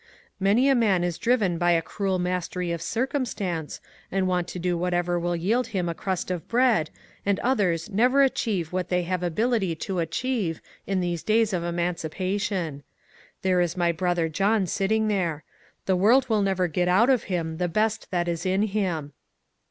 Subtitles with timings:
[0.39, 3.69] Many a man is driven by a cruel mas* THOMAS APPLETON AND CARLTLE 401 tery
[3.69, 3.81] of circumstance
[4.11, 6.89] and want to do whatever will yield him a crust of bread,
[7.23, 12.81] and others never achieve what they have ability to achieve, in these days of emancipation.
[13.43, 15.43] There is my brother John sitting there;
[15.85, 19.13] the world will never get out of him the best that is in him."